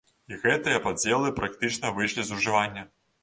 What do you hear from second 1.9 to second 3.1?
выйшлі з ужывання.